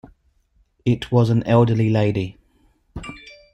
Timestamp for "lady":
1.91-2.39